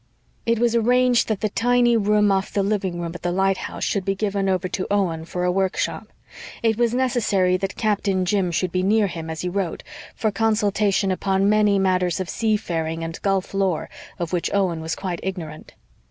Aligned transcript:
It 0.47 0.57
was 0.57 0.73
arranged 0.75 1.27
that 1.27 1.41
the 1.41 1.49
tiny 1.49 1.95
room 1.95 2.31
off 2.31 2.51
the 2.51 2.63
living 2.63 2.99
room 2.99 3.11
at 3.13 3.21
the 3.21 3.31
lighthouse 3.31 3.83
should 3.83 4.03
be 4.03 4.15
given 4.15 4.49
over 4.49 4.67
to 4.67 4.87
Owen 4.89 5.25
for 5.25 5.43
a 5.43 5.51
workshop. 5.51 6.07
It 6.63 6.75
was 6.75 6.95
necessary 6.95 7.55
that 7.57 7.75
Captain 7.75 8.25
Jim 8.25 8.49
should 8.49 8.71
be 8.71 8.81
near 8.81 9.05
him 9.05 9.29
as 9.29 9.41
he 9.41 9.49
wrote, 9.49 9.83
for 10.15 10.31
consultation 10.31 11.11
upon 11.11 11.47
many 11.47 11.77
matters 11.77 12.19
of 12.19 12.31
sea 12.31 12.57
faring 12.57 13.03
and 13.03 13.21
gulf 13.21 13.53
lore 13.53 13.91
of 14.17 14.33
which 14.33 14.51
Owen 14.55 14.81
was 14.81 14.95
quite 14.95 15.19
ignorant. 15.21 15.75